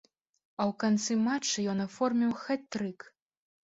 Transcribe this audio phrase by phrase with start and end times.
[0.59, 2.99] А ў канцы матча ён аформіў хет-трык.